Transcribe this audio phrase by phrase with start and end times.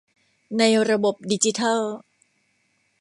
[0.57, 1.81] ในระบบดิจิทัล